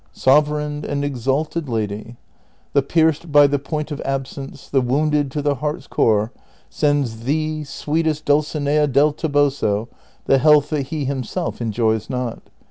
"Sovereign 0.13 0.81
axd 0.81 1.03
Exalted 1.03 1.69
Lady,— 1.69 2.15
The 2.73 2.81
pierced 2.81 3.31
by 3.31 3.45
the 3.45 3.59
point 3.59 3.91
of 3.91 4.01
absence, 4.01 4.67
the 4.67 4.81
wounded 4.81 5.29
to 5.29 5.43
the 5.43 5.53
heart's 5.61 5.85
core, 5.85 6.31
sends 6.71 7.25
thee, 7.25 7.63
sweetest 7.63 8.25
Dul 8.25 8.41
cinea 8.41 8.87
del 8.91 9.13
Toboso, 9.13 9.89
the 10.25 10.39
health 10.39 10.71
that 10.71 10.87
he 10.87 11.05
himself 11.05 11.61
enjoys 11.61 12.09
not. 12.09 12.41